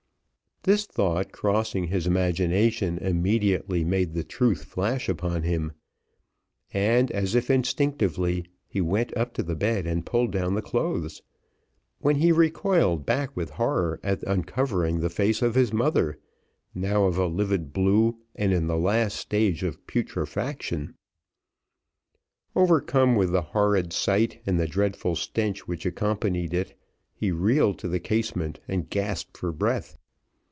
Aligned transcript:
This 0.63 0.85
thought 0.85 1.31
crossing 1.31 1.85
his 1.87 2.05
imagination, 2.05 2.99
immediately 2.99 3.83
made 3.83 4.13
the 4.13 4.23
truth 4.23 4.63
flash 4.63 5.09
upon 5.09 5.41
him, 5.41 5.71
and, 6.71 7.09
as 7.09 7.33
if 7.33 7.49
instinctively, 7.49 8.45
he 8.67 8.79
went 8.79 9.11
up 9.17 9.33
to 9.33 9.41
the 9.41 9.55
bed 9.55 9.87
and 9.87 10.05
pulled 10.05 10.31
down 10.31 10.53
the 10.53 10.61
clothes, 10.61 11.23
when 11.97 12.17
he 12.17 12.31
recoiled 12.31 13.07
back 13.07 13.35
with 13.35 13.49
horror 13.57 13.99
at 14.03 14.21
uncovering 14.21 14.99
the 14.99 15.09
face 15.09 15.41
of 15.41 15.55
his 15.55 15.73
mother, 15.73 16.19
now 16.75 17.05
of 17.05 17.17
a 17.17 17.25
livid 17.25 17.73
blue 17.73 18.19
and 18.35 18.53
in 18.53 18.67
the 18.67 18.77
last 18.77 19.15
stage 19.17 19.63
of 19.63 19.87
putrefaction. 19.87 20.93
Overcome 22.55 23.15
with 23.15 23.31
the 23.31 23.41
horrid 23.55 23.91
sight, 23.93 24.43
and 24.45 24.59
the 24.59 24.67
dreadful 24.67 25.15
stench 25.15 25.67
which 25.67 25.87
accompanied 25.87 26.53
it, 26.53 26.77
he 27.15 27.31
reeled 27.31 27.79
to 27.79 27.87
the 27.87 27.99
casement 27.99 28.59
and 28.67 28.91
gasped 28.91 29.35
for 29.37 29.51
breath. 29.51 29.97